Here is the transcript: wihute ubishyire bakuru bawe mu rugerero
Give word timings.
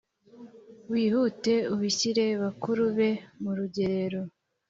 wihute 0.91 1.53
ubishyire 1.73 2.25
bakuru 2.41 2.83
bawe 2.97 3.09
mu 3.41 3.51
rugerero 3.57 4.21